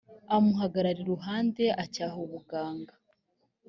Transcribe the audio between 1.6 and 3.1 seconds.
acyaha ubuganga